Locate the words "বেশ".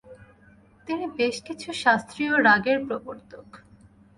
1.17-1.35